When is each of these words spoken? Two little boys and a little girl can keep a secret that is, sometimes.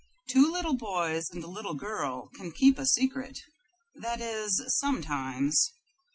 Two 0.27 0.51
little 0.51 0.73
boys 0.75 1.29
and 1.29 1.43
a 1.43 1.47
little 1.47 1.75
girl 1.75 2.29
can 2.33 2.51
keep 2.51 2.79
a 2.79 2.87
secret 2.87 3.39
that 3.93 4.19
is, 4.19 4.59
sometimes. 4.79 5.73